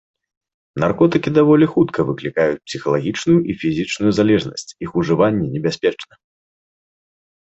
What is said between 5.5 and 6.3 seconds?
небяспечна.